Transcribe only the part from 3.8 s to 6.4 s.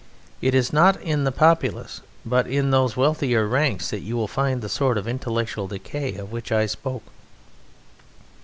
that you will find the sort of intellectual decay of